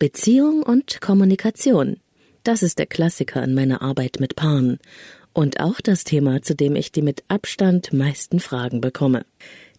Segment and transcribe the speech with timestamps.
[0.00, 1.98] Beziehung und Kommunikation.
[2.42, 4.78] Das ist der Klassiker in meiner Arbeit mit Paaren
[5.34, 9.26] und auch das Thema, zu dem ich die mit Abstand meisten Fragen bekomme.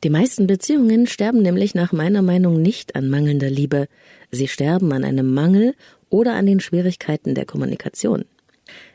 [0.03, 3.87] Die meisten Beziehungen sterben nämlich nach meiner Meinung nicht an mangelnder Liebe,
[4.29, 5.73] sie sterben an einem Mangel
[6.11, 8.25] oder an den Schwierigkeiten der Kommunikation.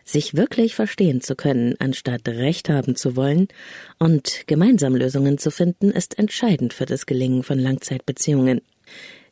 [0.04, 3.48] Sich wirklich verstehen zu können, anstatt Recht haben zu wollen
[3.98, 8.60] und gemeinsam Lösungen zu finden, ist entscheidend für das Gelingen von Langzeitbeziehungen.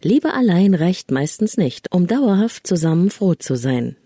[0.05, 3.97] Liebe allein reicht meistens nicht, um dauerhaft zusammen froh zu sein.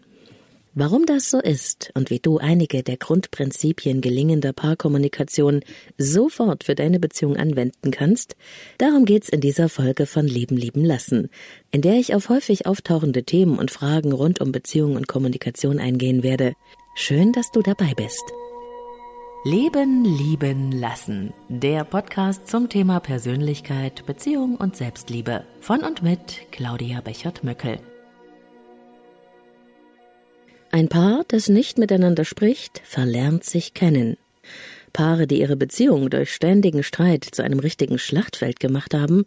[0.73, 5.61] Warum das so ist und wie du einige der Grundprinzipien gelingender Paarkommunikation
[5.97, 8.37] sofort für deine Beziehung anwenden kannst,
[8.79, 11.31] darum geht's in dieser Folge von Leben lieben lassen,
[11.73, 16.23] in der ich auf häufig auftauchende Themen und Fragen rund um Beziehung und Kommunikation eingehen
[16.23, 16.53] werde.
[16.95, 18.23] Schön, dass du dabei bist.
[19.45, 21.33] Leben lieben lassen.
[21.49, 27.79] Der Podcast zum Thema Persönlichkeit, Beziehung und Selbstliebe von und mit Claudia Bechert-Möckel.
[30.73, 34.17] Ein Paar, das nicht miteinander spricht, verlernt sich kennen.
[34.93, 39.25] Paare, die ihre Beziehung durch ständigen Streit zu einem richtigen Schlachtfeld gemacht haben,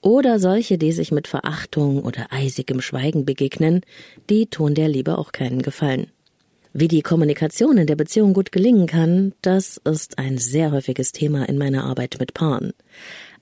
[0.00, 3.80] oder solche, die sich mit Verachtung oder eisigem Schweigen begegnen,
[4.30, 6.12] die tun der Liebe auch keinen Gefallen.
[6.80, 11.48] Wie die Kommunikation in der Beziehung gut gelingen kann, das ist ein sehr häufiges Thema
[11.48, 12.72] in meiner Arbeit mit Paaren.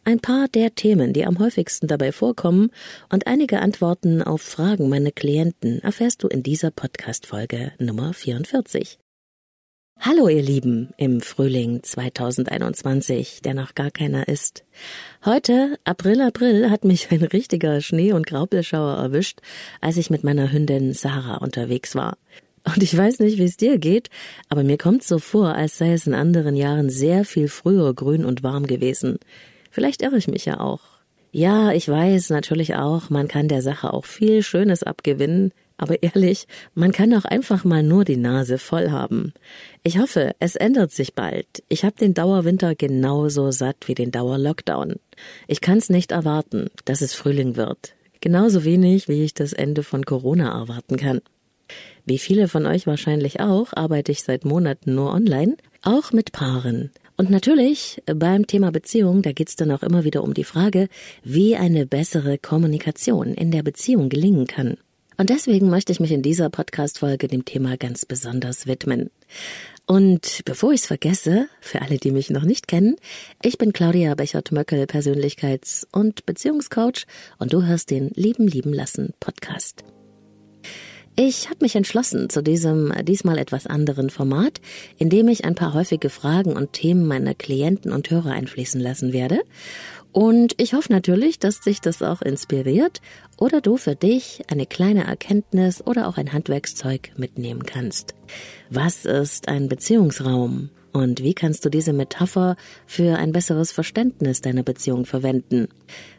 [0.05, 2.71] Ein paar der Themen, die am häufigsten dabei vorkommen
[3.11, 8.99] und einige Antworten auf Fragen meiner Klienten erfährst du in dieser Podcast-Folge Nummer 44.
[10.01, 14.65] Hallo ihr Lieben im Frühling 2021, der noch gar keiner ist.
[15.27, 19.41] Heute, April, April, hat mich ein richtiger Schnee- und Graupelschauer erwischt,
[19.83, 22.17] als ich mit meiner Hündin Sarah unterwegs war.
[22.67, 24.11] Und ich weiß nicht, wie es dir geht,
[24.49, 28.25] aber mir kommt so vor, als sei es in anderen Jahren sehr viel früher grün
[28.25, 29.19] und warm gewesen.
[29.71, 30.81] Vielleicht irre ich mich ja auch.
[31.31, 36.47] Ja, ich weiß natürlich auch, man kann der Sache auch viel Schönes abgewinnen, aber ehrlich,
[36.75, 39.35] man kann auch einfach mal nur die Nase voll haben.
[39.83, 41.47] Ich hoffe, es ändert sich bald.
[41.69, 44.97] Ich habe den Dauerwinter genauso satt wie den Dauerlockdown.
[45.47, 47.95] Ich kann's nicht erwarten, dass es Frühling wird.
[48.21, 51.21] Genauso wenig, wie ich das Ende von Corona erwarten kann.
[52.05, 56.91] Wie viele von euch wahrscheinlich auch, arbeite ich seit Monaten nur online, auch mit Paaren.
[57.17, 60.89] Und natürlich beim Thema Beziehung, da geht's dann auch immer wieder um die Frage,
[61.25, 64.77] wie eine bessere Kommunikation in der Beziehung gelingen kann.
[65.17, 69.11] Und deswegen möchte ich mich in dieser Podcast-Folge dem Thema ganz besonders widmen.
[69.87, 72.97] Und bevor ich es vergesse, für alle, die mich noch nicht kennen,
[73.43, 77.07] ich bin Claudia Bechert-Möckel, Persönlichkeits- und Beziehungscoach
[77.39, 79.96] und du hörst den Lieben lieben lassen Podcast.
[81.19, 84.61] Ich habe mich entschlossen zu diesem diesmal etwas anderen Format,
[84.99, 89.15] in dem ich ein paar häufige Fragen und Themen meiner Klienten und Hörer einfließen lassen
[89.15, 89.41] werde.
[90.13, 93.01] Und ich hoffe natürlich, dass sich das auch inspiriert
[93.39, 98.15] oder du für dich eine kleine Erkenntnis oder auch ein Handwerkszeug mitnehmen kannst.
[98.69, 100.69] Was ist ein Beziehungsraum?
[100.97, 105.69] Und wie kannst du diese Metapher für ein besseres Verständnis deiner Beziehung verwenden?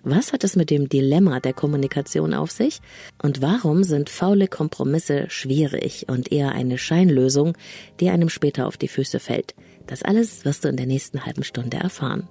[0.04, 2.80] Was hat es mit dem Dilemma der Kommunikation auf sich?
[3.20, 7.58] Und warum sind faule Kompromisse schwierig und eher eine Scheinlösung,
[8.00, 9.56] die einem später auf die Füße fällt?
[9.88, 12.30] Das alles wirst du in der nächsten halben Stunde erfahren.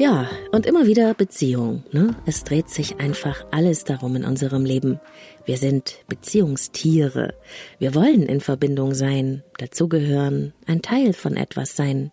[0.00, 1.82] Ja, und immer wieder Beziehung.
[1.90, 2.14] Ne?
[2.24, 5.00] Es dreht sich einfach alles darum in unserem Leben.
[5.44, 7.34] Wir sind Beziehungstiere.
[7.80, 12.12] Wir wollen in Verbindung sein, dazugehören, ein Teil von etwas sein.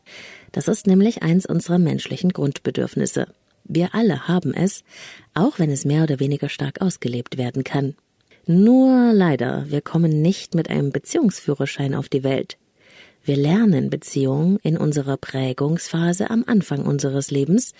[0.51, 3.27] Das ist nämlich eins unserer menschlichen Grundbedürfnisse.
[3.65, 4.83] Wir alle haben es,
[5.35, 7.93] auch wenn es mehr oder weniger stark ausgelebt werden kann.
[8.47, 12.57] Nur leider, wir kommen nicht mit einem Beziehungsführerschein auf die Welt.
[13.25, 17.73] Wir lernen Beziehungen in unserer Prägungsphase am Anfang unseres Lebens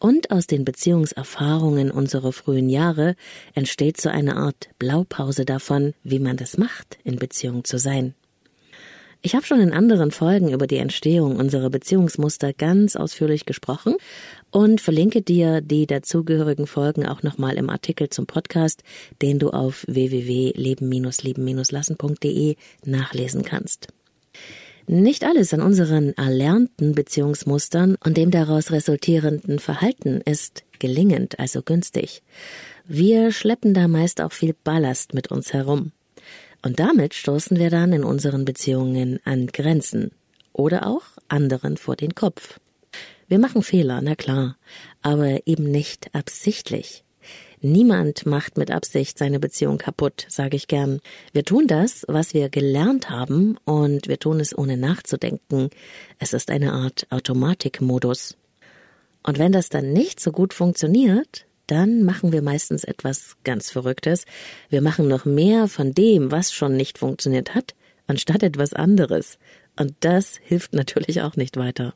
[0.00, 3.14] und aus den Beziehungserfahrungen unserer frühen Jahre
[3.54, 8.16] entsteht so eine Art Blaupause davon, wie man das macht, in Beziehung zu sein.
[9.22, 13.94] Ich habe schon in anderen Folgen über die Entstehung unserer Beziehungsmuster ganz ausführlich gesprochen
[14.50, 18.82] und verlinke dir die dazugehörigen Folgen auch nochmal im Artikel zum Podcast,
[19.22, 23.86] den du auf www.leben-lieben-lassen.de nachlesen kannst.
[24.90, 32.22] Nicht alles an unseren erlernten Beziehungsmustern und dem daraus resultierenden Verhalten ist gelingend, also günstig.
[32.86, 35.92] Wir schleppen da meist auch viel Ballast mit uns herum.
[36.62, 40.10] Und damit stoßen wir dann in unseren Beziehungen an Grenzen
[40.54, 42.58] oder auch anderen vor den Kopf.
[43.28, 44.56] Wir machen Fehler, na klar,
[45.02, 47.04] aber eben nicht absichtlich.
[47.60, 51.00] Niemand macht mit Absicht seine Beziehung kaputt, sage ich gern.
[51.32, 55.70] Wir tun das, was wir gelernt haben, und wir tun es ohne nachzudenken.
[56.18, 58.36] Es ist eine Art Automatikmodus.
[59.22, 64.24] Und wenn das dann nicht so gut funktioniert, dann machen wir meistens etwas ganz Verrücktes.
[64.70, 67.74] Wir machen noch mehr von dem, was schon nicht funktioniert hat,
[68.06, 69.38] anstatt etwas anderes.
[69.76, 71.94] Und das hilft natürlich auch nicht weiter.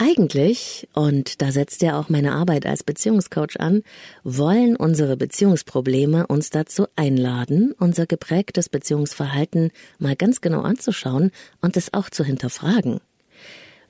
[0.00, 3.82] Eigentlich, und da setzt ja auch meine Arbeit als Beziehungscoach an,
[4.22, 11.92] wollen unsere Beziehungsprobleme uns dazu einladen, unser geprägtes Beziehungsverhalten mal ganz genau anzuschauen und es
[11.94, 13.00] auch zu hinterfragen.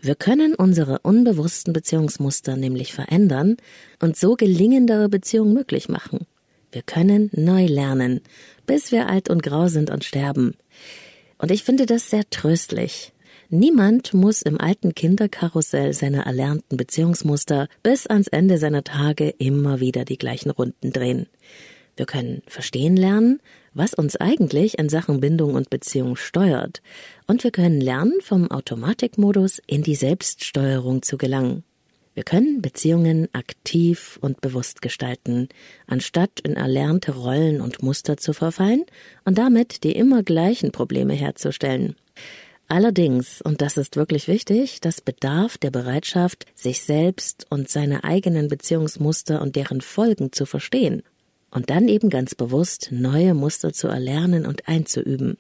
[0.00, 3.58] Wir können unsere unbewussten Beziehungsmuster nämlich verändern
[4.00, 6.26] und so gelingendere Beziehungen möglich machen.
[6.72, 8.22] Wir können neu lernen,
[8.66, 10.54] bis wir alt und grau sind und sterben.
[11.36, 13.12] Und ich finde das sehr tröstlich,
[13.50, 20.04] Niemand muss im alten Kinderkarussell seiner erlernten Beziehungsmuster bis ans Ende seiner Tage immer wieder
[20.04, 21.28] die gleichen Runden drehen.
[21.96, 23.40] Wir können verstehen lernen,
[23.72, 26.82] was uns eigentlich in Sachen Bindung und Beziehung steuert,
[27.26, 31.64] und wir können lernen, vom Automatikmodus in die Selbststeuerung zu gelangen.
[32.12, 35.48] Wir können Beziehungen aktiv und bewusst gestalten,
[35.86, 38.84] anstatt in erlernte Rollen und Muster zu verfallen
[39.24, 41.96] und damit die immer gleichen Probleme herzustellen.
[42.70, 48.48] Allerdings, und das ist wirklich wichtig, das bedarf der Bereitschaft, sich selbst und seine eigenen
[48.48, 51.02] Beziehungsmuster und deren Folgen zu verstehen
[51.50, 55.38] und dann eben ganz bewusst neue Muster zu erlernen und einzuüben.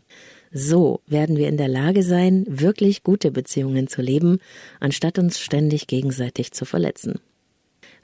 [0.52, 4.40] So werden wir in der Lage sein, wirklich gute Beziehungen zu leben,
[4.80, 7.20] anstatt uns ständig gegenseitig zu verletzen.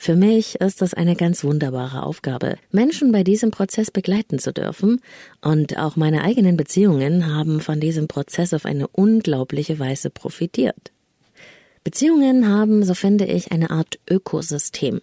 [0.05, 5.01] Für mich ist das eine ganz wunderbare Aufgabe, Menschen bei diesem Prozess begleiten zu dürfen,
[5.41, 10.93] und auch meine eigenen Beziehungen haben von diesem Prozess auf eine unglaubliche Weise profitiert.
[11.85, 15.01] Beziehungen haben, so finde ich, eine Art Ökosystem,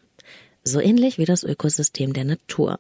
[0.63, 2.80] so ähnlich wie das Ökosystem der Natur.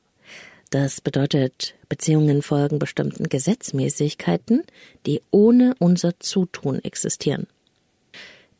[0.69, 4.61] Das bedeutet, Beziehungen folgen bestimmten Gesetzmäßigkeiten,
[5.07, 7.47] die ohne unser Zutun existieren.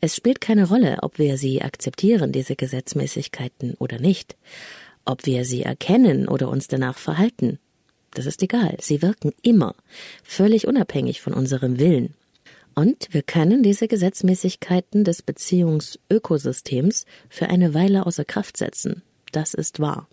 [0.03, 4.35] Es spielt keine Rolle, ob wir sie akzeptieren, diese Gesetzmäßigkeiten oder nicht,
[5.05, 7.59] ob wir sie erkennen oder uns danach verhalten.
[8.09, 9.75] Das ist egal, sie wirken immer,
[10.23, 12.15] völlig unabhängig von unserem Willen.
[12.73, 19.03] Und wir können diese Gesetzmäßigkeiten des Beziehungsökosystems für eine Weile außer Kraft setzen.
[19.31, 20.07] Das ist wahr.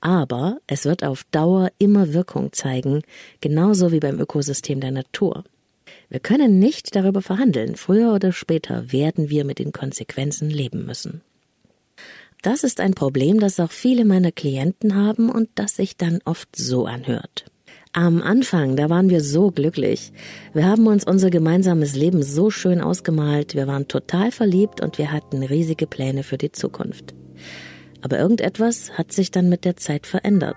[0.00, 3.02] Aber es wird auf Dauer immer Wirkung zeigen,
[3.40, 5.42] genauso wie beim Ökosystem der Natur.
[6.08, 7.76] Wir können nicht darüber verhandeln.
[7.76, 11.22] Früher oder später werden wir mit den Konsequenzen leben müssen.
[12.42, 16.56] Das ist ein Problem, das auch viele meiner Klienten haben und das sich dann oft
[16.56, 17.44] so anhört.
[17.92, 20.12] Am Anfang, da waren wir so glücklich.
[20.54, 25.12] Wir haben uns unser gemeinsames Leben so schön ausgemalt, wir waren total verliebt und wir
[25.12, 27.14] hatten riesige Pläne für die Zukunft.
[28.00, 30.56] Aber irgendetwas hat sich dann mit der Zeit verändert.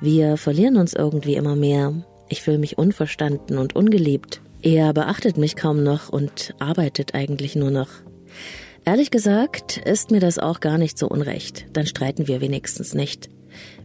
[0.00, 1.94] Wir verlieren uns irgendwie immer mehr.
[2.28, 4.42] Ich fühle mich unverstanden und ungeliebt.
[4.66, 7.86] Er beachtet mich kaum noch und arbeitet eigentlich nur noch.
[8.84, 11.66] Ehrlich gesagt ist mir das auch gar nicht so unrecht.
[11.72, 13.28] Dann streiten wir wenigstens nicht.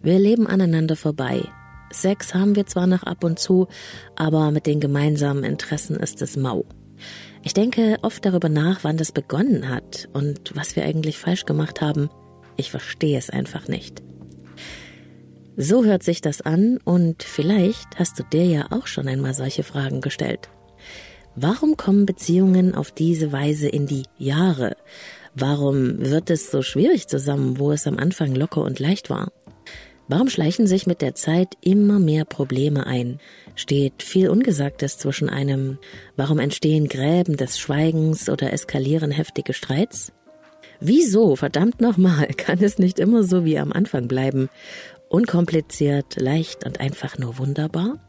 [0.02, 1.44] Wir leben aneinander vorbei.
[1.92, 3.68] Sex haben wir zwar noch ab und zu,
[4.16, 6.66] aber mit den gemeinsamen Interessen ist es mau.
[7.44, 11.82] Ich denke oft darüber nach, wann das begonnen hat und was wir eigentlich falsch gemacht
[11.82, 12.10] haben.
[12.58, 14.02] Ich verstehe es einfach nicht.
[15.56, 19.62] So hört sich das an und vielleicht hast du dir ja auch schon einmal solche
[19.62, 20.50] Fragen gestellt.
[21.36, 24.76] Warum kommen Beziehungen auf diese Weise in die Jahre?
[25.34, 29.32] Warum wird es so schwierig zusammen, wo es am Anfang locker und leicht war?
[30.10, 33.20] Warum schleichen sich mit der Zeit immer mehr Probleme ein?
[33.56, 35.78] Steht viel Ungesagtes zwischen einem?
[36.18, 40.12] Warum entstehen Gräben des Schweigens oder eskalieren heftige Streits?
[40.82, 44.50] Wieso, verdammt nochmal, kann es nicht immer so wie am Anfang bleiben?
[45.08, 48.00] Unkompliziert, leicht und einfach nur wunderbar?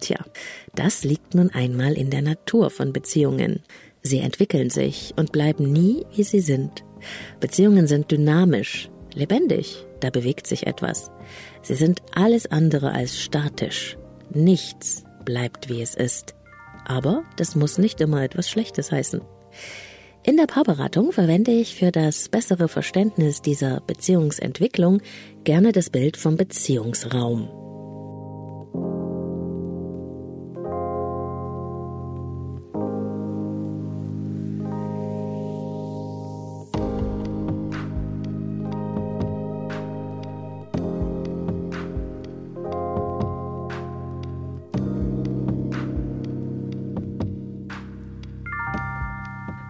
[0.00, 0.18] Tja,
[0.74, 3.62] das liegt nun einmal in der Natur von Beziehungen.
[4.02, 6.84] Sie entwickeln sich und bleiben nie, wie sie sind.
[7.40, 11.10] Beziehungen sind dynamisch, lebendig, da bewegt sich etwas.
[11.62, 13.98] Sie sind alles andere als statisch.
[14.32, 16.34] Nichts bleibt, wie es ist.
[16.84, 19.20] Aber das muss nicht immer etwas Schlechtes heißen.
[20.24, 25.00] In der Paarberatung verwende ich für das bessere Verständnis dieser Beziehungsentwicklung
[25.44, 27.67] gerne das Bild vom Beziehungsraum.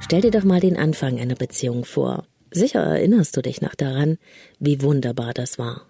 [0.09, 2.25] Stell dir doch mal den Anfang einer Beziehung vor.
[2.51, 4.17] Sicher erinnerst du dich noch daran,
[4.59, 5.87] wie wunderbar das war.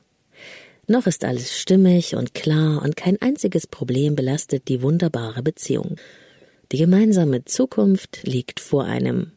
[0.88, 5.94] Noch ist alles stimmig und klar und kein einziges Problem belastet die wunderbare Beziehung.
[6.72, 9.30] Die gemeinsame Zukunft liegt vor einem.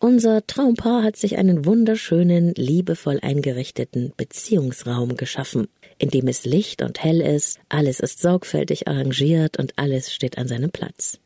[0.00, 7.04] Unser Traumpaar hat sich einen wunderschönen, liebevoll eingerichteten Beziehungsraum geschaffen, in dem es Licht und
[7.04, 11.20] hell ist, alles ist sorgfältig arrangiert und alles steht an seinem Platz.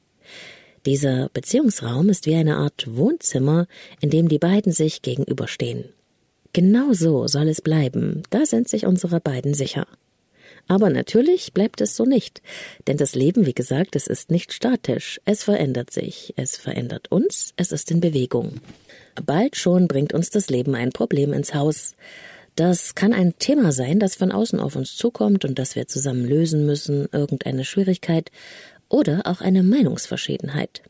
[0.84, 3.66] Dieser Beziehungsraum ist wie eine Art Wohnzimmer,
[4.00, 5.84] in dem die beiden sich gegenüberstehen.
[6.52, 9.86] Genau so soll es bleiben, da sind sich unsere beiden sicher.
[10.68, 12.42] Aber natürlich bleibt es so nicht,
[12.86, 17.52] denn das Leben, wie gesagt, es ist nicht statisch, es verändert sich, es verändert uns,
[17.56, 18.60] es ist in Bewegung.
[19.24, 21.94] Bald schon bringt uns das Leben ein Problem ins Haus.
[22.54, 26.26] Das kann ein Thema sein, das von außen auf uns zukommt und das wir zusammen
[26.26, 28.30] lösen müssen, irgendeine Schwierigkeit
[28.92, 30.82] oder auch eine Meinungsverschiedenheit.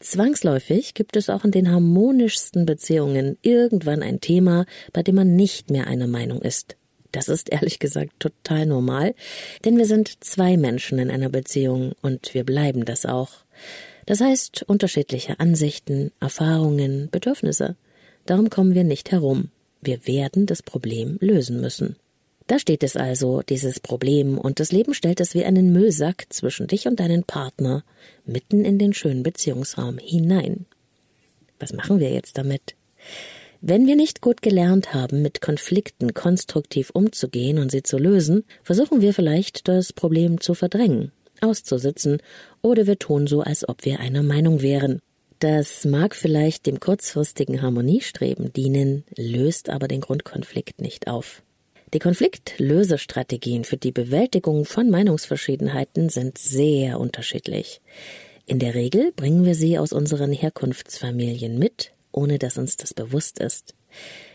[0.00, 5.70] Zwangsläufig gibt es auch in den harmonischsten Beziehungen irgendwann ein Thema, bei dem man nicht
[5.70, 6.76] mehr einer Meinung ist.
[7.12, 9.14] Das ist ehrlich gesagt total normal,
[9.64, 13.44] denn wir sind zwei Menschen in einer Beziehung und wir bleiben das auch.
[14.06, 17.76] Das heißt unterschiedliche Ansichten, Erfahrungen, Bedürfnisse.
[18.26, 19.50] Darum kommen wir nicht herum.
[19.82, 21.96] Wir werden das Problem lösen müssen.
[22.46, 26.66] Da steht es also, dieses Problem, und das Leben stellt es wie einen Müllsack zwischen
[26.66, 27.84] dich und deinen Partner
[28.24, 30.66] mitten in den schönen Beziehungsraum hinein.
[31.58, 32.74] Was machen wir jetzt damit?
[33.60, 39.00] Wenn wir nicht gut gelernt haben, mit Konflikten konstruktiv umzugehen und sie zu lösen, versuchen
[39.00, 42.18] wir vielleicht, das Problem zu verdrängen, auszusitzen,
[42.60, 44.98] oder wir tun so, als ob wir einer Meinung wären.
[45.38, 51.42] Das mag vielleicht dem kurzfristigen Harmoniestreben dienen, löst aber den Grundkonflikt nicht auf.
[51.94, 57.80] Die Konfliktlösestrategien für die Bewältigung von Meinungsverschiedenheiten sind sehr unterschiedlich.
[58.46, 63.38] In der Regel bringen wir sie aus unseren Herkunftsfamilien mit ohne dass uns das bewusst
[63.38, 63.74] ist.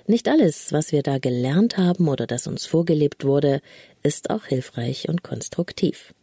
[0.05, 3.61] Nicht alles, was wir da gelernt haben oder das uns vorgelebt wurde,
[4.03, 6.13] ist auch hilfreich und konstruktiv.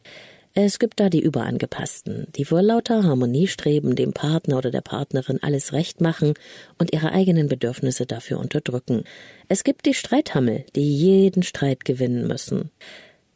[0.57, 5.73] Es gibt da die Überangepassten, die vor lauter Harmoniestreben dem Partner oder der Partnerin alles
[5.73, 6.35] recht machen
[6.79, 9.03] und ihre eigenen Bedürfnisse dafür unterdrücken.
[9.49, 12.71] Es gibt die Streithammel, die jeden Streit gewinnen müssen.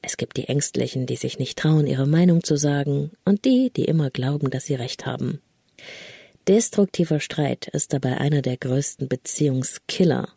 [0.01, 3.87] Es gibt die Ängstlichen, die sich nicht trauen, ihre Meinung zu sagen, und die, die
[3.87, 5.41] immer glauben, dass sie recht haben.
[6.47, 10.29] Destruktiver Streit ist dabei einer der größten Beziehungskiller.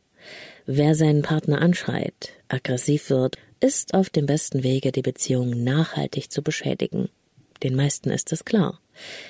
[0.65, 6.41] Wer seinen Partner anschreit, aggressiv wird, ist auf dem besten Wege, die Beziehung nachhaltig zu
[6.41, 7.09] beschädigen.
[7.63, 8.79] Den meisten ist es klar.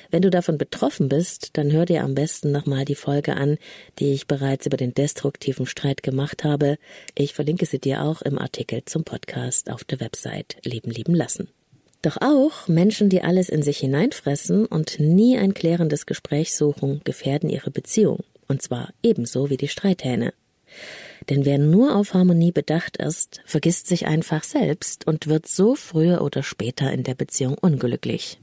[0.09, 3.57] Wenn du davon betroffen bist, dann hör dir am besten nochmal die Folge an,
[3.99, 6.77] die ich bereits über den destruktiven Streit gemacht habe.
[7.13, 11.49] Ich verlinke sie dir auch im Artikel zum Podcast auf der Website Leben lieben lassen.
[12.01, 17.49] Doch auch Menschen, die alles in sich hineinfressen und nie ein klärendes Gespräch suchen, gefährden
[17.49, 20.33] ihre Beziehung, und zwar ebenso wie die Streithähne.
[21.29, 26.21] Denn wer nur auf Harmonie bedacht ist, vergisst sich einfach selbst und wird so früher
[26.21, 28.39] oder später in der Beziehung unglücklich.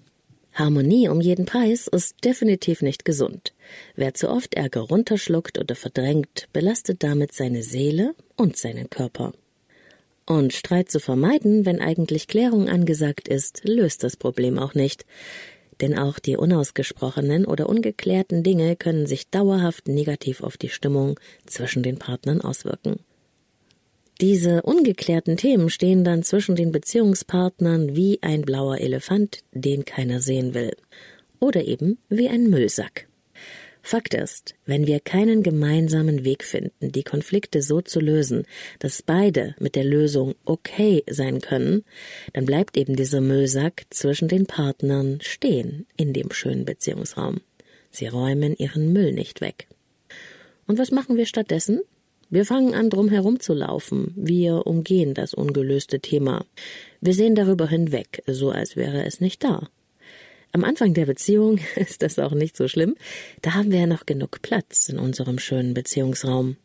[0.54, 3.54] Harmonie um jeden Preis ist definitiv nicht gesund.
[3.94, 9.32] Wer zu oft Ärger runterschluckt oder verdrängt, belastet damit seine Seele und seinen Körper.
[10.26, 15.06] Und Streit zu vermeiden, wenn eigentlich Klärung angesagt ist, löst das Problem auch nicht.
[15.80, 21.82] Denn auch die unausgesprochenen oder ungeklärten Dinge können sich dauerhaft negativ auf die Stimmung zwischen
[21.82, 23.00] den Partnern auswirken.
[24.20, 30.54] Diese ungeklärten Themen stehen dann zwischen den Beziehungspartnern wie ein blauer Elefant, den keiner sehen
[30.54, 30.72] will.
[31.38, 33.06] Oder eben wie ein Müllsack.
[33.90, 38.44] Fakt ist, wenn wir keinen gemeinsamen Weg finden, die Konflikte so zu lösen,
[38.80, 41.86] dass beide mit der Lösung okay sein können,
[42.34, 47.40] dann bleibt eben dieser Müllsack zwischen den Partnern stehen in dem schönen Beziehungsraum.
[47.90, 49.68] Sie räumen ihren Müll nicht weg.
[50.66, 51.80] Und was machen wir stattdessen?
[52.28, 54.12] Wir fangen an, drum herum zu laufen.
[54.16, 56.44] Wir umgehen das ungelöste Thema.
[57.00, 59.70] Wir sehen darüber hinweg, so als wäre es nicht da.
[60.52, 62.96] Am Anfang der Beziehung ist das auch nicht so schlimm.
[63.42, 66.56] Da haben wir ja noch genug Platz in unserem schönen Beziehungsraum.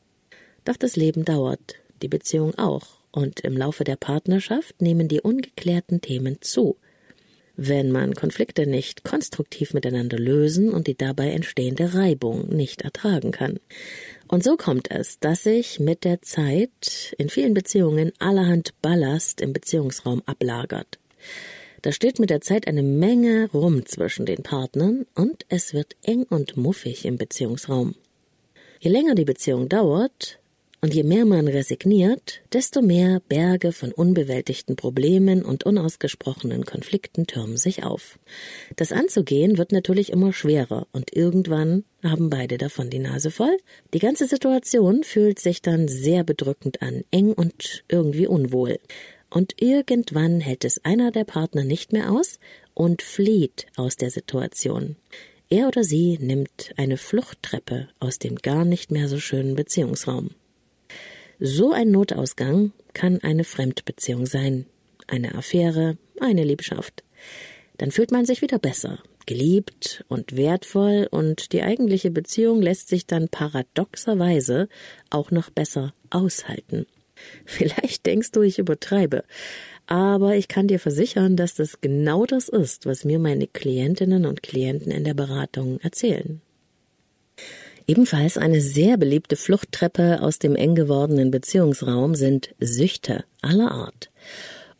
[0.65, 6.01] Doch das Leben dauert, die Beziehung auch, und im Laufe der Partnerschaft nehmen die ungeklärten
[6.01, 6.77] Themen zu.
[7.55, 13.59] Wenn man Konflikte nicht konstruktiv miteinander lösen und die dabei entstehende Reibung nicht ertragen kann.
[14.27, 19.53] Und so kommt es, dass sich mit der Zeit in vielen Beziehungen allerhand Ballast im
[19.53, 20.97] Beziehungsraum ablagert.
[21.83, 26.23] Da steht mit der Zeit eine Menge rum zwischen den Partnern und es wird eng
[26.23, 27.95] und muffig im Beziehungsraum.
[28.79, 30.39] Je länger die Beziehung dauert,
[30.83, 37.55] Und je mehr man resigniert, desto mehr Berge von unbewältigten Problemen und unausgesprochenen Konflikten türmen
[37.55, 38.19] sich auf.
[38.75, 43.55] Das anzugehen wird natürlich immer schwerer und irgendwann haben beide davon die Nase voll.
[43.93, 48.77] Die ganze Situation fühlt sich dann sehr bedrückend an, eng und irgendwie unwohl.
[49.33, 52.39] Und irgendwann hält es einer der Partner nicht mehr aus
[52.75, 54.95] und flieht aus der Situation.
[55.49, 60.29] Er oder sie nimmt eine Fluchttreppe aus dem gar nicht mehr so schönen Beziehungsraum.
[61.39, 64.67] So ein Notausgang kann eine Fremdbeziehung sein,
[65.07, 67.03] eine Affäre, eine Liebschaft.
[67.77, 73.07] Dann fühlt man sich wieder besser, geliebt und wertvoll und die eigentliche Beziehung lässt sich
[73.07, 74.69] dann paradoxerweise
[75.09, 76.85] auch noch besser aushalten.
[77.45, 79.23] Vielleicht denkst du, ich übertreibe,
[79.87, 84.43] aber ich kann dir versichern, dass das genau das ist, was mir meine Klientinnen und
[84.43, 86.41] Klienten in der Beratung erzählen.
[87.85, 94.09] Ebenfalls eine sehr beliebte Fluchttreppe aus dem eng gewordenen Beziehungsraum sind Süchte aller Art.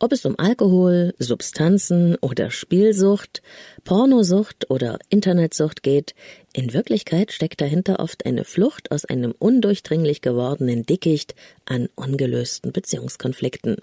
[0.04, 3.42] Ob es um Alkohol, Substanzen oder Spielsucht,
[3.86, 6.14] Pornosucht oder Internetsucht geht,
[6.52, 13.78] in Wirklichkeit steckt dahinter oft eine Flucht aus einem undurchdringlich gewordenen Dickicht an ungelösten Beziehungskonflikten.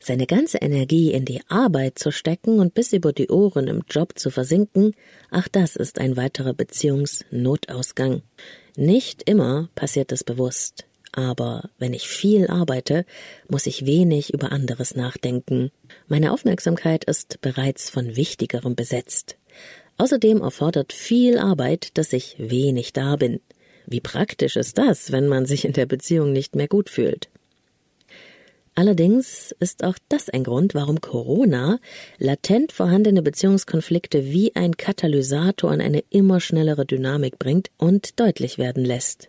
[0.00, 4.18] Seine ganze Energie in die Arbeit zu stecken und bis über die Ohren im Job
[4.18, 4.92] zu versinken,
[5.30, 8.22] ach das ist ein weiterer Beziehungsnotausgang.
[8.76, 13.04] Nicht immer passiert es bewusst, aber wenn ich viel arbeite,
[13.48, 15.70] muss ich wenig über anderes nachdenken.
[16.08, 19.36] Meine Aufmerksamkeit ist bereits von Wichtigerem besetzt.
[19.98, 23.40] Außerdem erfordert viel Arbeit, dass ich wenig da bin.
[23.86, 27.28] Wie praktisch ist das, wenn man sich in der Beziehung nicht mehr gut fühlt?
[28.74, 31.78] Allerdings ist auch das ein Grund, warum Corona
[32.16, 38.84] latent vorhandene Beziehungskonflikte wie ein Katalysator in eine immer schnellere Dynamik bringt und deutlich werden
[38.84, 39.28] lässt.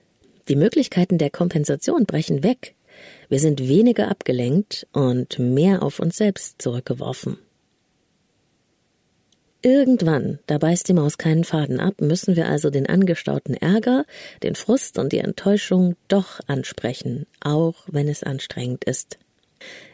[0.49, 2.75] Die Möglichkeiten der Kompensation brechen weg.
[3.29, 7.37] Wir sind weniger abgelenkt und mehr auf uns selbst zurückgeworfen.
[9.61, 14.05] Irgendwann, da beißt die Maus keinen Faden ab, müssen wir also den angestauten Ärger,
[14.43, 19.19] den Frust und die Enttäuschung doch ansprechen, auch wenn es anstrengend ist.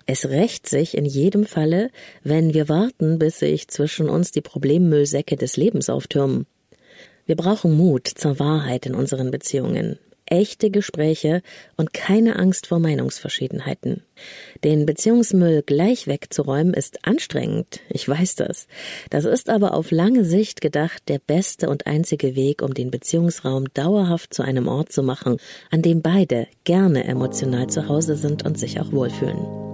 [0.08, 1.92] Es rächt sich in jedem Falle,
[2.24, 6.48] wenn wir warten, bis sich zwischen uns die Problemmüllsäcke des Lebens auftürmen.
[7.28, 11.42] Wir brauchen Mut zur Wahrheit in unseren Beziehungen, echte Gespräche
[11.78, 14.04] und keine Angst vor Meinungsverschiedenheiten.
[14.64, 18.68] Den Beziehungsmüll gleich wegzuräumen ist anstrengend, ich weiß das.
[19.10, 23.66] Das ist aber auf lange Sicht gedacht der beste und einzige Weg, um den Beziehungsraum
[23.74, 25.38] dauerhaft zu einem Ort zu machen,
[25.72, 29.69] an dem beide gerne emotional zu Hause sind und sich auch wohlfühlen.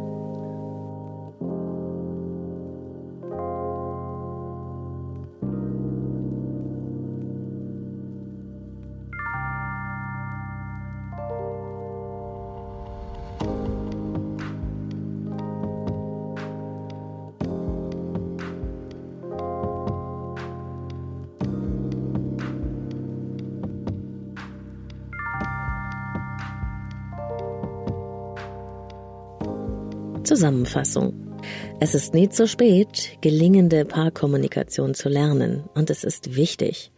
[30.45, 31.39] Zusammenfassung.
[31.79, 36.91] Es ist nie zu spät, gelingende Paarkommunikation zu lernen, und es ist wichtig.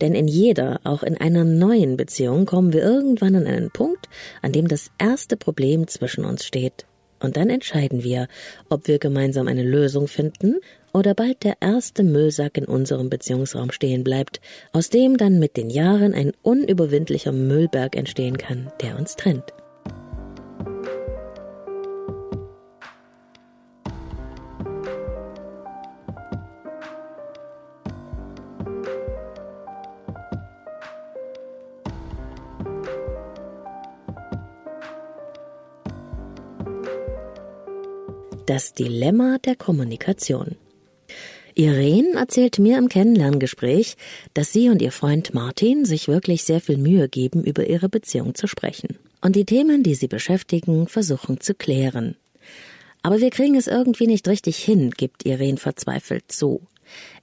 [0.00, 4.08] Denn in jeder, auch in einer neuen Beziehung, kommen wir irgendwann an einen Punkt,
[4.42, 6.84] an dem das erste Problem zwischen uns steht.
[7.20, 8.26] Und dann entscheiden wir,
[8.68, 10.56] ob wir gemeinsam eine Lösung finden
[10.92, 14.40] oder bald der erste Müllsack in unserem Beziehungsraum stehen bleibt,
[14.72, 19.54] aus dem dann mit den Jahren ein unüberwindlicher Müllberg entstehen kann, der uns trennt.
[38.50, 40.56] Das Dilemma der Kommunikation.
[41.54, 43.96] Irene erzählt mir im Kennenlerngespräch,
[44.34, 48.34] dass sie und ihr Freund Martin sich wirklich sehr viel Mühe geben, über ihre Beziehung
[48.34, 52.16] zu sprechen und die Themen, die sie beschäftigen, versuchen zu klären.
[53.02, 56.60] Aber wir kriegen es irgendwie nicht richtig hin, gibt Irene verzweifelt zu.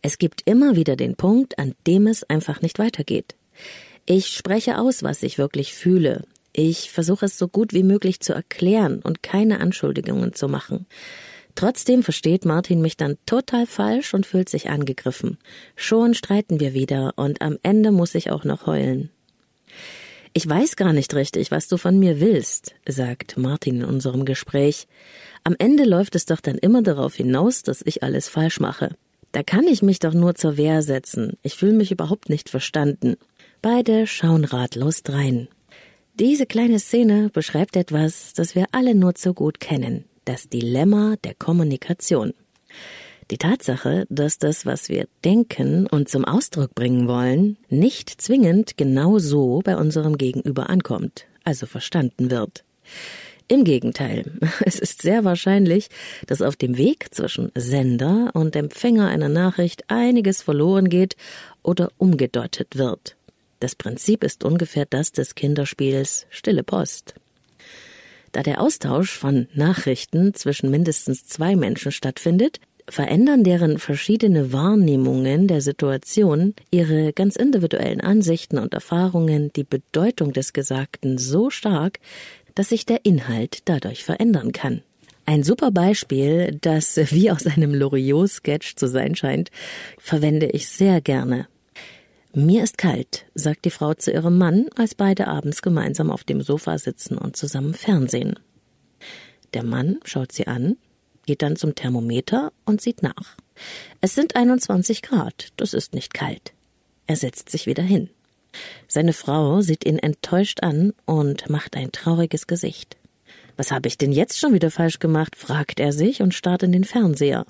[0.01, 3.35] Es gibt immer wieder den Punkt, an dem es einfach nicht weitergeht.
[4.05, 6.23] Ich spreche aus, was ich wirklich fühle.
[6.59, 10.87] Ich versuche es so gut wie möglich zu erklären und keine Anschuldigungen zu machen.
[11.53, 15.37] Trotzdem versteht Martin mich dann total falsch und fühlt sich angegriffen.
[15.75, 19.11] Schon streiten wir wieder und am Ende muss ich auch noch heulen.
[20.33, 24.87] Ich weiß gar nicht richtig, was du von mir willst, sagt Martin in unserem Gespräch.
[25.43, 28.95] Am Ende läuft es doch dann immer darauf hinaus, dass ich alles falsch mache.
[29.31, 31.37] Da kann ich mich doch nur zur Wehr setzen.
[31.43, 33.15] Ich fühle mich überhaupt nicht verstanden.
[33.61, 35.49] Beide schauen ratlos drein.
[36.19, 41.35] Diese kleine Szene beschreibt etwas, das wir alle nur zu gut kennen, das Dilemma der
[41.35, 42.33] Kommunikation.
[43.29, 49.19] Die Tatsache, dass das, was wir denken und zum Ausdruck bringen wollen, nicht zwingend genau
[49.19, 52.63] so bei unserem Gegenüber ankommt, also verstanden wird.
[53.47, 54.31] Im Gegenteil,
[54.65, 55.87] es ist sehr wahrscheinlich,
[56.25, 61.15] dass auf dem Weg zwischen Sender und Empfänger einer Nachricht einiges verloren geht
[61.61, 63.16] oder umgedeutet wird.
[63.59, 67.15] Das Prinzip ist ungefähr das des Kinderspiels Stille Post.
[68.31, 75.61] Da der Austausch von Nachrichten zwischen mindestens zwei Menschen stattfindet, verändern deren verschiedene Wahrnehmungen der
[75.61, 81.99] Situation ihre ganz individuellen Ansichten und Erfahrungen die Bedeutung des Gesagten so stark,
[82.55, 84.81] dass sich der Inhalt dadurch verändern kann.
[85.25, 89.51] Ein super Beispiel, das wie aus einem Loriot-Sketch zu sein scheint,
[89.97, 91.47] verwende ich sehr gerne.
[92.39, 96.43] Mir ist kalt, sagt die Frau zu ihrem Mann, als beide abends gemeinsam auf dem
[96.43, 98.37] Sofa sitzen und zusammen Fernsehen.
[99.55, 100.77] Der Mann schaut sie an,
[101.25, 103.37] geht dann zum Thermometer und sieht nach.
[104.01, 106.53] Es sind 21 Grad, das ist nicht kalt.
[107.07, 108.11] Er setzt sich wieder hin.
[108.87, 112.97] Seine Frau sieht ihn enttäuscht an und macht ein trauriges Gesicht.
[113.55, 115.35] Was habe ich denn jetzt schon wieder falsch gemacht?
[115.35, 117.47] fragt er sich und starrt in den Fernseher.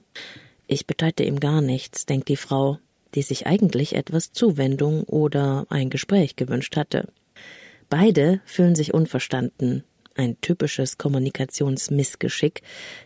[0.65, 2.79] Ich bedeute ihm gar nichts, denkt die Frau,
[3.15, 7.07] die sich eigentlich etwas Zuwendung oder ein Gespräch gewünscht hatte.
[7.89, 9.83] Beide fühlen sich unverstanden,
[10.15, 12.61] ein typisches Kommunikationsmissgeschick,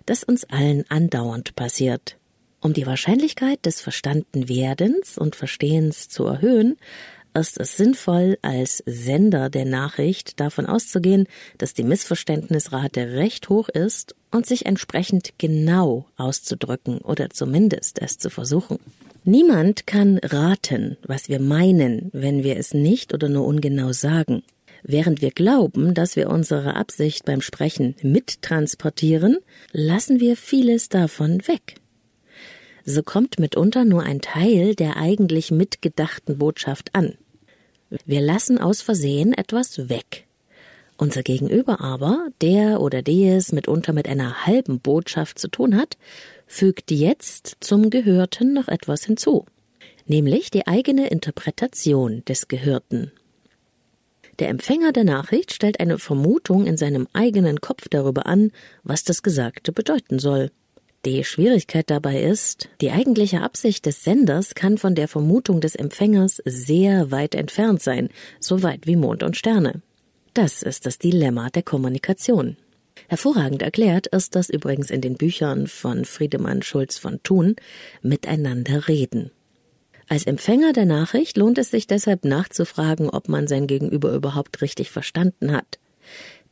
[0.06, 2.18] das uns allen andauernd passiert.
[2.62, 6.78] Um die Wahrscheinlichkeit des Verstandenwerdens und Verstehens zu erhöhen,
[7.34, 14.16] ist es sinnvoll, als Sender der Nachricht davon auszugehen, dass die Missverständnisrate recht hoch ist
[14.32, 18.80] und sich entsprechend genau auszudrücken oder zumindest es zu versuchen.
[19.24, 24.42] Niemand kann raten, was wir meinen, wenn wir es nicht oder nur ungenau sagen.
[24.84, 29.38] Während wir glauben, dass wir unsere Absicht beim Sprechen mittransportieren,
[29.72, 31.76] lassen wir vieles davon weg.
[32.84, 37.14] So kommt mitunter nur ein Teil der eigentlich mitgedachten Botschaft an.
[38.06, 40.26] Wir lassen aus Versehen etwas weg.
[41.02, 45.98] Unser Gegenüber aber, der oder die es mitunter mit einer halben Botschaft zu tun hat,
[46.46, 49.48] fügt jetzt zum Gehörten noch etwas hinzu,
[50.06, 53.12] nämlich die eigene Interpretation des Gehörten.
[54.38, 58.52] Der Empfänger der Nachricht stellt eine Vermutung in seinem eigenen Kopf darüber an,
[58.84, 60.52] was das Gesagte bedeuten soll.
[61.04, 66.44] Die Schwierigkeit dabei ist, die eigentliche Absicht des Senders kann von der Vermutung des Empfängers
[66.46, 68.10] sehr weit entfernt sein,
[68.40, 69.82] so weit wie Mond und Sterne.
[70.34, 72.56] Das ist das Dilemma der Kommunikation.
[73.10, 77.58] Hervorragend erklärt ist das übrigens in den Büchern von Friedemann Schulz von Thun
[78.02, 79.32] Miteinander reden.
[80.08, 84.90] Als Empfänger der Nachricht lohnt es sich deshalb nachzufragen, ob man sein Gegenüber überhaupt richtig
[84.90, 85.80] verstanden hat.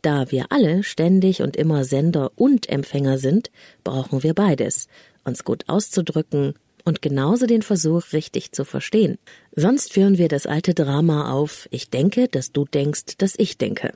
[0.01, 3.49] Da wir alle ständig und immer Sender und Empfänger sind,
[3.85, 4.87] brauchen wir beides,
[5.23, 9.17] uns gut auszudrücken und genauso den Versuch, richtig zu verstehen.
[9.61, 13.91] Sonst führen wir das alte Drama auf Ich denke, dass du denkst, dass ich denke.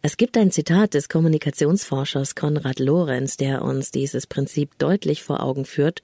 [0.00, 5.66] Es gibt ein Zitat des Kommunikationsforschers Konrad Lorenz, der uns dieses Prinzip deutlich vor Augen
[5.66, 6.00] führt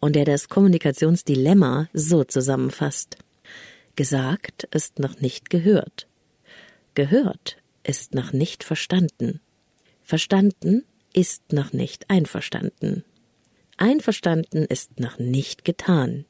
[0.00, 3.16] und der das Kommunikationsdilemma so zusammenfasst.
[3.94, 6.08] Gesagt ist noch nicht gehört.
[6.94, 9.40] Gehört ist noch nicht verstanden.
[10.02, 13.04] Verstanden ist noch nicht einverstanden.
[13.76, 16.24] Einverstanden ist noch nicht getan.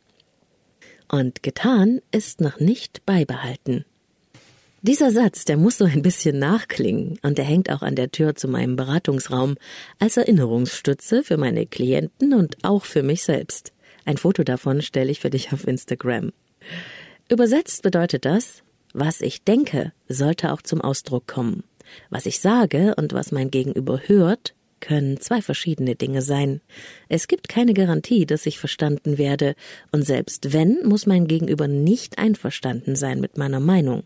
[1.08, 3.84] Und getan ist noch nicht beibehalten.
[4.82, 8.36] Dieser Satz, der muss so ein bisschen nachklingen und der hängt auch an der Tür
[8.36, 9.56] zu meinem Beratungsraum
[9.98, 13.72] als Erinnerungsstütze für meine Klienten und auch für mich selbst.
[14.04, 16.30] Ein Foto davon stelle ich für dich auf Instagram.
[17.28, 21.64] Übersetzt bedeutet das, was ich denke, sollte auch zum Ausdruck kommen.
[22.10, 24.54] Was ich sage und was mein Gegenüber hört,
[24.86, 26.60] können zwei verschiedene Dinge sein.
[27.08, 29.56] Es gibt keine Garantie, dass ich verstanden werde,
[29.90, 34.04] und selbst wenn, muss mein Gegenüber nicht einverstanden sein mit meiner Meinung.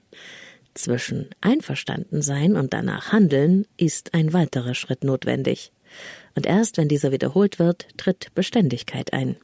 [0.73, 5.73] Zwischen einverstanden sein und danach handeln ist ein weiterer Schritt notwendig.
[6.35, 9.37] Und erst wenn dieser wiederholt wird, tritt Beständigkeit ein.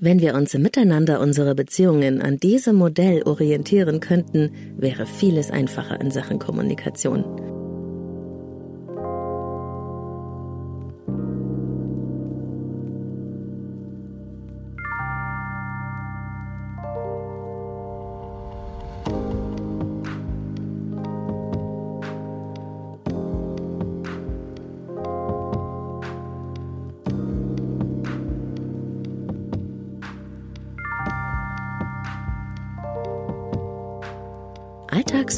[0.00, 6.00] Wenn wir uns im Miteinander unserer Beziehungen an diesem Modell orientieren könnten, wäre vieles einfacher
[6.00, 7.55] in Sachen Kommunikation.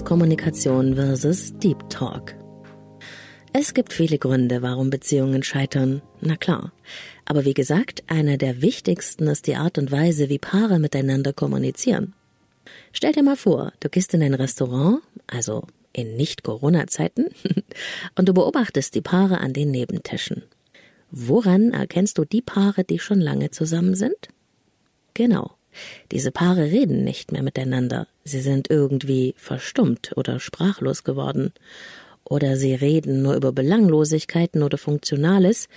[0.08, 2.34] Alltagskommunikation versus Deep Talk.
[3.52, 6.00] Es gibt viele Gründe, warum Beziehungen scheitern.
[6.22, 6.72] Na klar.
[7.26, 12.14] Aber wie gesagt, einer der wichtigsten ist die Art und Weise, wie Paare miteinander kommunizieren.
[12.92, 17.26] Stell dir mal vor, du gehst in ein Restaurant, also in Nicht-Corona-Zeiten,
[18.16, 20.44] und du beobachtest die Paare an den Nebentischen.
[21.10, 24.28] Woran erkennst du die Paare, die schon lange zusammen sind?
[25.12, 25.57] Genau.
[26.12, 28.06] Diese Paare reden nicht mehr miteinander.
[28.24, 31.52] Sie sind irgendwie verstummt oder sprachlos geworden.
[32.24, 35.68] Oder sie reden nur über Belanglosigkeiten oder Funktionales,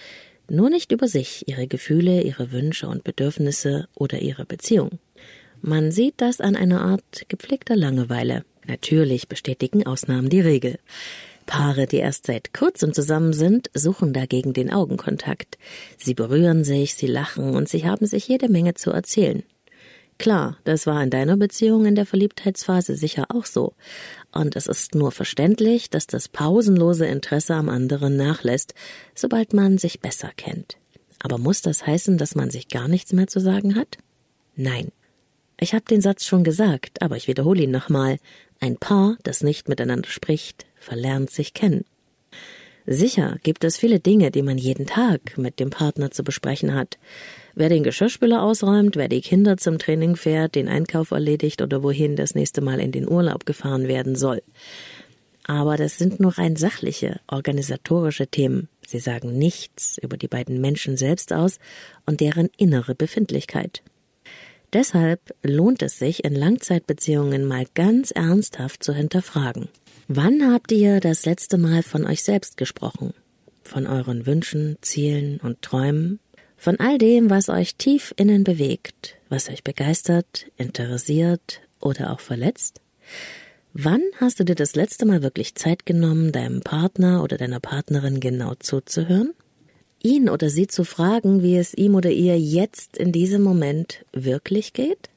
[0.49, 4.99] nur nicht über sich, ihre Gefühle, ihre Wünsche und Bedürfnisse oder ihre Beziehung.
[5.61, 8.43] Man sieht das an einer Art gepflegter Langeweile.
[8.67, 10.77] Natürlich bestätigen Ausnahmen die Regel.
[11.45, 15.57] Paare, die erst seit kurzem zusammen sind, suchen dagegen den Augenkontakt.
[15.97, 19.43] Sie berühren sich, sie lachen und sie haben sich jede Menge zu erzählen.
[20.21, 23.73] Klar, das war in deiner Beziehung in der Verliebtheitsphase sicher auch so.
[24.31, 28.75] Und es ist nur verständlich, dass das pausenlose Interesse am anderen nachlässt,
[29.15, 30.77] sobald man sich besser kennt.
[31.23, 33.97] Aber muss das heißen, dass man sich gar nichts mehr zu sagen hat?
[34.55, 34.91] Nein.
[35.59, 38.19] Ich habe den Satz schon gesagt, aber ich wiederhole ihn nochmal.
[38.59, 41.83] Ein Paar, das nicht miteinander spricht, verlernt sich kennen.
[42.85, 46.99] Sicher gibt es viele Dinge, die man jeden Tag mit dem Partner zu besprechen hat
[47.55, 52.15] wer den Geschirrspüler ausräumt, wer die Kinder zum Training fährt, den Einkauf erledigt oder wohin
[52.15, 54.41] das nächste Mal in den Urlaub gefahren werden soll.
[55.43, 58.69] Aber das sind nur rein sachliche, organisatorische Themen.
[58.87, 61.59] Sie sagen nichts über die beiden Menschen selbst aus
[62.05, 63.81] und deren innere Befindlichkeit.
[64.73, 69.67] Deshalb lohnt es sich, in Langzeitbeziehungen mal ganz ernsthaft zu hinterfragen.
[70.07, 73.13] Wann habt ihr das letzte Mal von euch selbst gesprochen?
[73.63, 76.20] Von euren Wünschen, Zielen und Träumen?
[76.61, 82.81] Von all dem, was euch tief innen bewegt, was euch begeistert, interessiert oder auch verletzt?
[83.73, 88.19] Wann hast du dir das letzte Mal wirklich Zeit genommen, deinem Partner oder deiner Partnerin
[88.19, 89.33] genau zuzuhören?
[90.03, 94.73] Ihn oder sie zu fragen, wie es ihm oder ihr jetzt in diesem Moment wirklich
[94.73, 95.09] geht?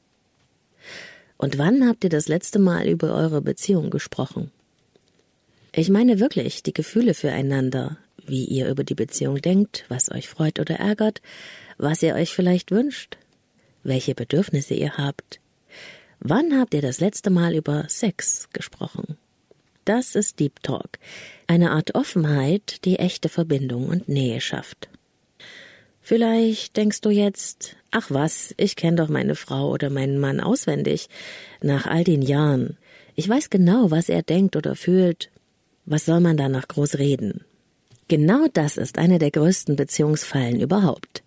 [1.37, 4.49] Und wann habt ihr das letzte Mal über eure Beziehung gesprochen?
[5.73, 10.59] Ich meine wirklich die Gefühle füreinander, wie ihr über die Beziehung denkt, was euch freut
[10.59, 11.21] oder ärgert,
[11.77, 13.17] was ihr euch vielleicht wünscht,
[13.83, 15.39] welche Bedürfnisse ihr habt.
[16.19, 19.17] Wann habt ihr das letzte Mal über Sex gesprochen?
[19.85, 20.97] Das ist Deep Talk,
[21.45, 24.89] eine Art Offenheit, die echte Verbindung und Nähe schafft.
[26.01, 31.07] Vielleicht denkst du jetzt, ach was, ich kenne doch meine Frau oder meinen Mann auswendig,
[31.61, 32.77] nach all den Jahren.
[33.15, 35.31] Ich weiß genau, was er denkt oder fühlt.
[35.85, 37.45] Was soll man da noch groß reden?
[38.07, 41.23] Genau das ist eine der größten Beziehungsfallen überhaupt.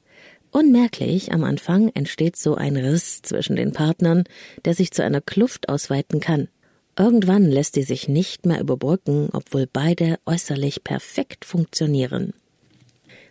[0.51, 4.25] Unmerklich am Anfang entsteht so ein Riss zwischen den Partnern,
[4.65, 6.49] der sich zu einer Kluft ausweiten kann.
[6.97, 12.33] Irgendwann lässt die sich nicht mehr überbrücken, obwohl beide äußerlich perfekt funktionieren.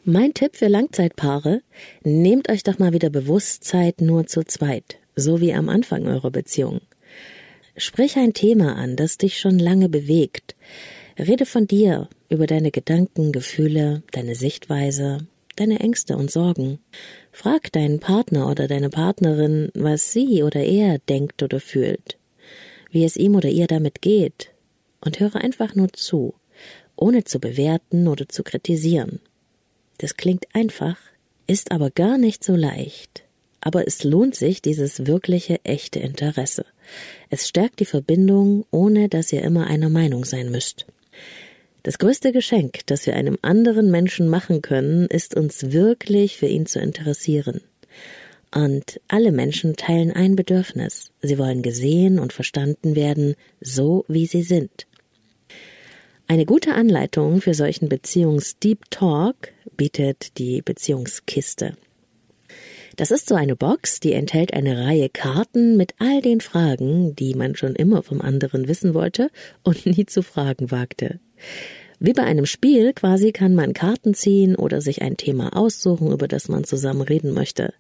[0.04, 1.62] Mein Tipp für Langzeitpaare,
[2.04, 6.82] nehmt euch doch mal wieder Bewusstsein nur zu zweit, so wie am Anfang eurer Beziehung.
[7.76, 10.56] Sprich ein Thema an, das dich schon lange bewegt.
[11.20, 15.26] Rede von dir, über deine Gedanken, Gefühle, deine Sichtweise,
[15.56, 16.78] deine Ängste und Sorgen.
[17.32, 22.20] Frag deinen Partner oder deine Partnerin, was sie oder er denkt oder fühlt,
[22.92, 24.52] wie es ihm oder ihr damit geht,
[25.02, 26.36] und höre einfach nur zu,
[26.96, 29.20] ohne zu bewerten oder zu kritisieren.
[29.98, 30.98] Das klingt einfach,
[31.48, 33.24] ist aber gar nicht so leicht.
[33.60, 36.64] Aber es lohnt sich dieses wirkliche, echte Interesse.
[37.32, 40.86] Es stärkt die Verbindung, ohne dass ihr immer einer Meinung sein müsst.
[41.84, 46.66] Das größte Geschenk, das wir einem anderen Menschen machen können, ist uns wirklich für ihn
[46.66, 47.62] zu interessieren.
[48.54, 51.12] Und alle Menschen teilen ein Bedürfnis.
[51.22, 54.88] Sie wollen gesehen und verstanden werden, so wie sie sind.
[56.28, 61.78] Eine gute Anleitung für solchen Beziehungs-Deep Talk bietet die Beziehungskiste.
[62.98, 67.36] Das ist so eine Box, die enthält eine Reihe Karten mit all den Fragen, die
[67.36, 69.30] man schon immer vom anderen wissen wollte
[69.64, 71.20] und nie zu fragen wagte.
[72.00, 76.28] Wie bei einem Spiel quasi kann man Karten ziehen oder sich ein Thema aussuchen, über
[76.28, 77.74] das man zusammen reden möchte.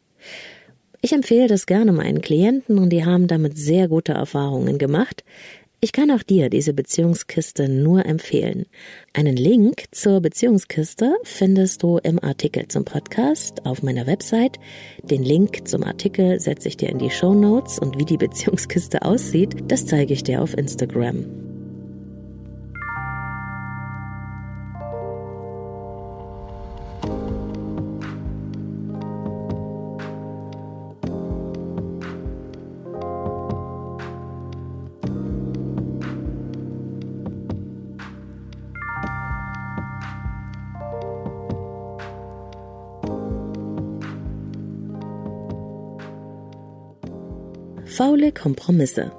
[1.02, 5.24] Ich empfehle das gerne meinen Klienten und die haben damit sehr gute Erfahrungen gemacht.
[5.80, 8.66] Ich kann auch dir diese Beziehungskiste nur empfehlen.
[9.14, 14.58] Einen Link zur Beziehungskiste findest du im Artikel zum Podcast auf meiner Website.
[15.04, 19.04] Den Link zum Artikel setze ich dir in die Show Notes und wie die Beziehungskiste
[19.04, 21.47] aussieht, das zeige ich dir auf Instagram.
[47.98, 49.12] Faule Kompromisse.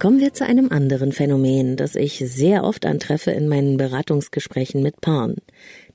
[0.00, 5.00] Kommen wir zu einem anderen Phänomen, das ich sehr oft antreffe in meinen Beratungsgesprächen mit
[5.00, 5.36] Paaren.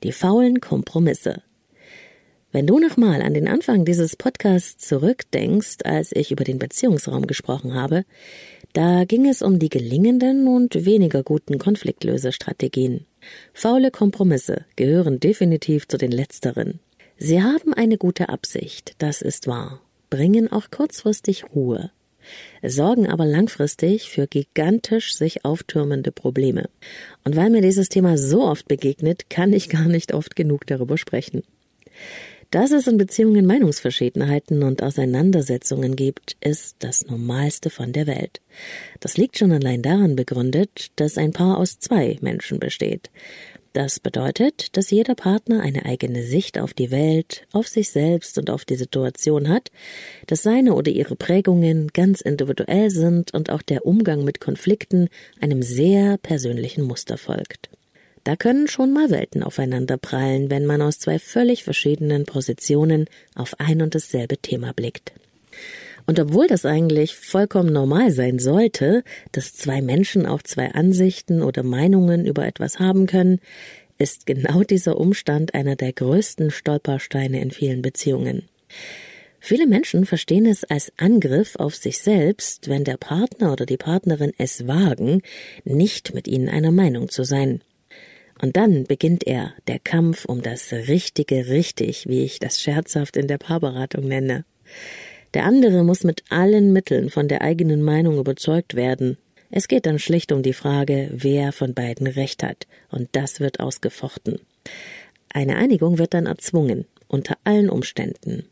[0.01, 1.43] Die faulen Kompromisse.
[2.53, 7.73] Wenn du nochmal an den Anfang dieses Podcasts zurückdenkst, als ich über den Beziehungsraum gesprochen
[7.73, 8.05] habe,
[8.71, 13.05] da ging es um die gelingenden und weniger guten Konfliktlösestrategien.
[13.53, 16.79] Faule Kompromisse gehören definitiv zu den letzteren.
[17.17, 21.91] Sie haben eine gute Absicht, das ist wahr, bringen auch kurzfristig Ruhe,
[22.63, 26.69] sorgen aber langfristig für gigantisch sich auftürmende Probleme.
[27.23, 30.97] Und weil mir dieses Thema so oft begegnet, kann ich gar nicht oft genug darüber
[30.97, 31.43] sprechen.
[32.51, 38.39] Dass es in Beziehungen Meinungsverschiedenheiten und Auseinandersetzungen gibt, ist das Normalste von der Welt.
[38.99, 43.09] Das liegt schon allein daran begründet, dass ein Paar aus zwei Menschen besteht.
[43.75, 48.49] Das bedeutet, dass jeder Partner eine eigene Sicht auf die Welt, auf sich selbst und
[48.49, 49.69] auf die Situation hat,
[50.27, 55.09] dass seine oder ihre Prägungen ganz individuell sind und auch der Umgang mit Konflikten
[55.41, 57.69] einem sehr persönlichen Muster folgt.
[58.23, 63.59] Da können schon mal Welten aufeinander prallen, wenn man aus zwei völlig verschiedenen Positionen auf
[63.59, 65.11] ein und dasselbe Thema blickt.
[66.05, 71.63] Und obwohl das eigentlich vollkommen normal sein sollte, dass zwei Menschen auch zwei Ansichten oder
[71.63, 73.39] Meinungen über etwas haben können,
[73.97, 78.43] ist genau dieser Umstand einer der größten Stolpersteine in vielen Beziehungen.
[79.39, 84.33] Viele Menschen verstehen es als Angriff auf sich selbst, wenn der Partner oder die Partnerin
[84.37, 85.21] es wagen,
[85.63, 87.61] nicht mit ihnen einer Meinung zu sein.
[88.41, 93.27] Und dann beginnt er, der Kampf um das richtige Richtig, wie ich das scherzhaft in
[93.27, 94.45] der Paarberatung nenne.
[95.35, 99.17] Der andere muss mit allen Mitteln von der eigenen Meinung überzeugt werden.
[99.51, 103.59] Es geht dann schlicht um die Frage, wer von beiden Recht hat, und das wird
[103.59, 104.39] ausgefochten.
[105.33, 108.45] Eine Einigung wird dann erzwungen, unter allen Umständen.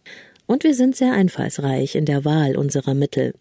[0.45, 3.33] Und wir sind sehr einfallsreich in der Wahl unserer Mittel.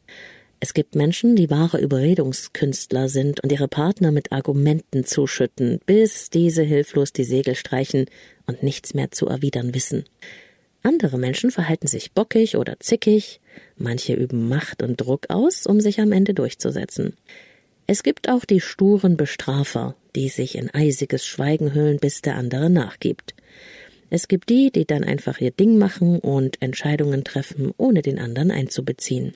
[0.60, 6.62] Es gibt Menschen, die wahre Überredungskünstler sind und ihre Partner mit Argumenten zuschütten, bis diese
[6.62, 8.06] hilflos die Segel streichen
[8.46, 10.04] und nichts mehr zu erwidern wissen.
[10.82, 13.40] Andere Menschen verhalten sich bockig oder zickig,
[13.76, 17.16] manche üben Macht und Druck aus, um sich am Ende durchzusetzen.
[17.86, 22.70] Es gibt auch die sturen Bestrafer, die sich in eisiges Schweigen hüllen, bis der andere
[22.70, 23.34] nachgibt.
[24.10, 28.50] Es gibt die, die dann einfach ihr Ding machen und Entscheidungen treffen, ohne den anderen
[28.50, 29.34] einzubeziehen.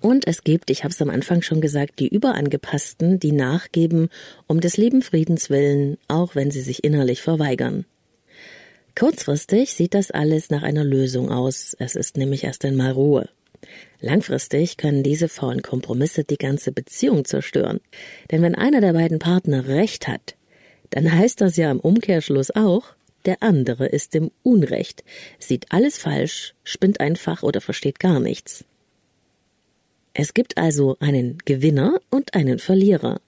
[0.00, 4.08] Und es gibt, ich habe es am Anfang schon gesagt, die Überangepassten, die nachgeben,
[4.46, 7.84] um des lieben Friedens willen, auch wenn sie sich innerlich verweigern.
[8.94, 13.28] Kurzfristig sieht das alles nach einer Lösung aus, es ist nämlich erst einmal Ruhe.
[14.00, 17.80] Langfristig können diese faulen Kompromisse die ganze Beziehung zerstören.
[18.30, 20.34] Denn wenn einer der beiden Partner Recht hat,
[20.90, 22.94] dann heißt das ja im Umkehrschluss auch,
[23.26, 25.04] der andere ist im Unrecht,
[25.38, 28.64] sieht alles falsch, spinnt einfach oder versteht gar nichts.
[30.14, 33.20] Es gibt also einen Gewinner und einen Verlierer.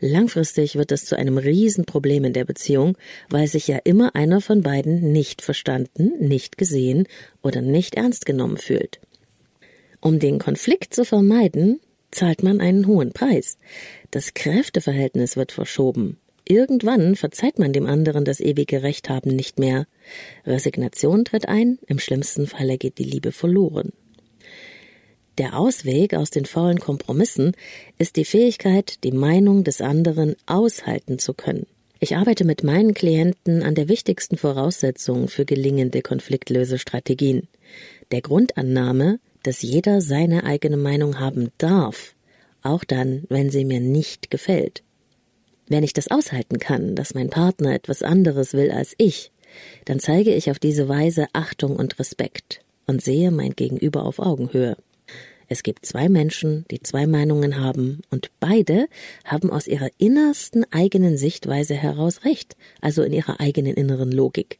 [0.00, 2.96] Langfristig wird es zu einem Riesenproblem in der Beziehung,
[3.30, 7.06] weil sich ja immer einer von beiden nicht verstanden, nicht gesehen
[7.42, 9.00] oder nicht ernst genommen fühlt.
[10.00, 11.80] Um den Konflikt zu vermeiden,
[12.12, 13.58] zahlt man einen hohen Preis.
[14.10, 16.18] Das Kräfteverhältnis wird verschoben.
[16.44, 19.86] Irgendwann verzeiht man dem anderen das ewige Recht haben nicht mehr.
[20.46, 23.92] Resignation tritt ein, im schlimmsten Falle geht die Liebe verloren.
[25.38, 27.52] Der Ausweg aus den faulen Kompromissen
[27.96, 31.66] ist die Fähigkeit, die Meinung des anderen aushalten zu können.
[32.00, 37.46] Ich arbeite mit meinen Klienten an der wichtigsten Voraussetzung für gelingende Konfliktlösestrategien.
[38.10, 42.14] Der Grundannahme, dass jeder seine eigene Meinung haben darf,
[42.62, 44.82] auch dann, wenn sie mir nicht gefällt.
[45.68, 49.30] Wenn ich das aushalten kann, dass mein Partner etwas anderes will als ich,
[49.84, 54.76] dann zeige ich auf diese Weise Achtung und Respekt und sehe mein Gegenüber auf Augenhöhe.
[55.48, 58.86] Es gibt zwei Menschen, die zwei Meinungen haben, und beide
[59.24, 64.58] haben aus ihrer innersten eigenen Sichtweise heraus recht, also in ihrer eigenen inneren Logik.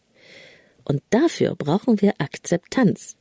[0.85, 3.16] Und dafür brauchen wir Akzeptanz.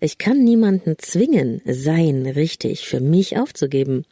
[0.00, 4.04] Ich kann niemanden zwingen, sein richtig für mich aufzugeben.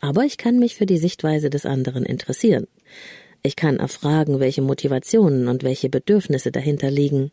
[0.00, 2.68] Aber ich kann mich für die Sichtweise des anderen interessieren.
[3.42, 7.32] Ich kann erfragen, welche Motivationen und welche Bedürfnisse dahinter liegen.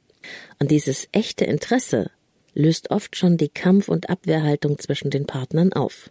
[0.60, 2.10] Und dieses echte Interesse
[2.54, 6.10] löst oft schon die Kampf- und Abwehrhaltung zwischen den Partnern auf.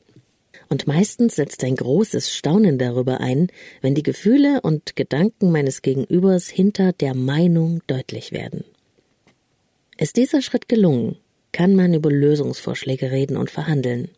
[0.68, 3.48] Und meistens setzt ein großes Staunen darüber ein,
[3.80, 8.64] wenn die Gefühle und Gedanken meines Gegenübers hinter der Meinung deutlich werden.
[9.98, 11.16] Ist dieser Schritt gelungen,
[11.52, 14.08] kann man über Lösungsvorschläge reden und verhandeln.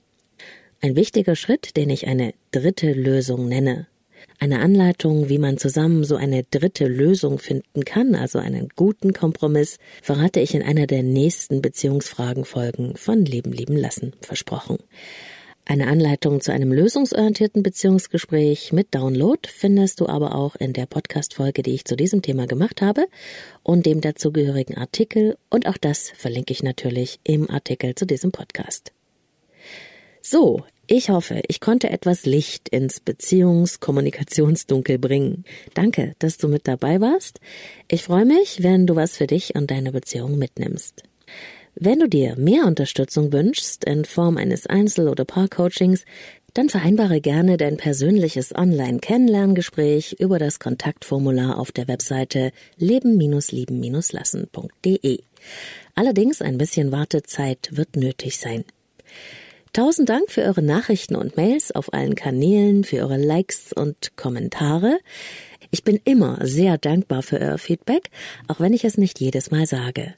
[0.80, 3.86] Ein wichtiger Schritt, den ich eine dritte Lösung nenne.
[4.38, 9.78] Eine Anleitung, wie man zusammen so eine dritte Lösung finden kann, also einen guten Kompromiss,
[10.02, 14.78] verrate ich in einer der nächsten Beziehungsfragenfolgen von Leben lieben lassen, versprochen.
[15.64, 21.62] Eine Anleitung zu einem lösungsorientierten Beziehungsgespräch mit Download findest du aber auch in der Podcast-Folge,
[21.62, 23.06] die ich zu diesem Thema gemacht habe
[23.62, 28.92] und dem dazugehörigen Artikel und auch das verlinke ich natürlich im Artikel zu diesem Podcast.
[30.20, 35.44] So, ich hoffe, ich konnte etwas Licht ins Beziehungskommunikationsdunkel bringen.
[35.74, 37.40] Danke, dass du mit dabei warst.
[37.88, 41.02] Ich freue mich, wenn du was für dich und deine Beziehung mitnimmst.
[41.74, 46.04] Wenn du dir mehr Unterstützung wünschst in Form eines Einzel- oder Paar-Coachings,
[46.52, 55.22] dann vereinbare gerne dein persönliches Online-Kennenlerngespräch über das Kontaktformular auf der Webseite leben-lieben-lassen.de.
[55.94, 58.66] Allerdings ein bisschen Wartezeit wird nötig sein.
[59.72, 64.98] Tausend Dank für eure Nachrichten und Mails auf allen Kanälen, für eure Likes und Kommentare.
[65.70, 68.10] Ich bin immer sehr dankbar für euer Feedback,
[68.48, 70.14] auch wenn ich es nicht jedes Mal sage.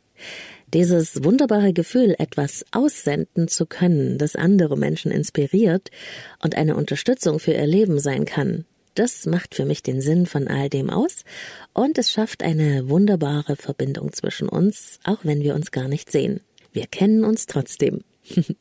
[0.73, 5.93] Dieses wunderbare Gefühl, etwas aussenden zu können, das andere Menschen inspiriert
[6.43, 8.65] und eine Unterstützung für ihr Leben sein kann,
[8.97, 11.23] das macht für mich den Sinn von all dem aus
[11.75, 16.41] und es schafft eine wunderbare Verbindung zwischen uns, auch wenn wir uns gar nicht sehen.
[16.73, 18.03] Wir kennen uns trotzdem.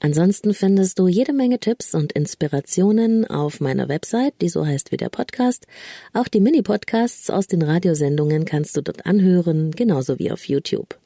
[0.00, 4.96] Ansonsten findest du jede Menge Tipps und Inspirationen auf meiner Website, die so heißt wie
[4.96, 5.66] der Podcast.
[6.12, 10.98] Auch die Mini-Podcasts aus den Radiosendungen kannst du dort anhören, genauso wie auf YouTube.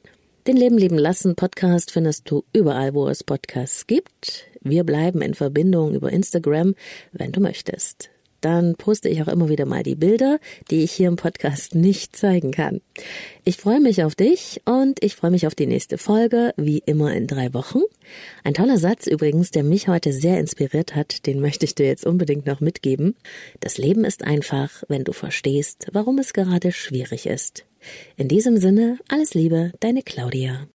[0.47, 4.45] Den Leben leben lassen Podcast findest du überall, wo es Podcasts gibt.
[4.61, 6.73] Wir bleiben in Verbindung über Instagram,
[7.11, 8.09] wenn du möchtest.
[8.41, 12.15] Dann poste ich auch immer wieder mal die Bilder, die ich hier im Podcast nicht
[12.15, 12.81] zeigen kann.
[13.43, 17.13] Ich freue mich auf dich und ich freue mich auf die nächste Folge, wie immer
[17.13, 17.81] in drei Wochen.
[18.43, 22.05] Ein toller Satz übrigens, der mich heute sehr inspiriert hat, den möchte ich dir jetzt
[22.05, 23.15] unbedingt noch mitgeben.
[23.59, 27.65] Das Leben ist einfach, wenn du verstehst, warum es gerade schwierig ist.
[28.15, 30.65] In diesem Sinne, alles Liebe, deine Claudia.